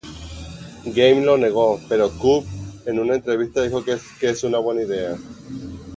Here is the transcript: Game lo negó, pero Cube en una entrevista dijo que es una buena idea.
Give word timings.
Game 0.95 1.23
lo 1.23 1.37
negó, 1.37 1.79
pero 1.87 2.09
Cube 2.09 2.47
en 2.87 2.99
una 2.99 3.13
entrevista 3.13 3.61
dijo 3.61 3.85
que 3.85 3.99
es 4.21 4.43
una 4.43 4.57
buena 4.57 4.81
idea. 4.81 5.15